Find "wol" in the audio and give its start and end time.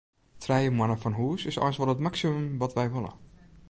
1.79-1.93